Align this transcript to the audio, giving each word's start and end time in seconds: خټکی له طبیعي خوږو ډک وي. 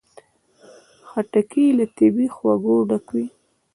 خټکی 1.09 1.65
له 1.77 1.85
طبیعي 1.97 2.27
خوږو 2.35 2.75
ډک 2.89 3.05
وي. 3.15 3.25